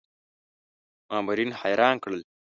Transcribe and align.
مامورین 1.09 1.51
حیران 1.61 1.95
کړل. 2.03 2.21